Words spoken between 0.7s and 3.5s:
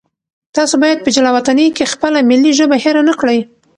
باید په جلاوطنۍ کې خپله ملي ژبه هېره نه کړئ.